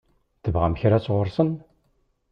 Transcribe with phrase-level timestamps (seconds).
[0.43, 1.51] Tebɣam kra sɣur-sen?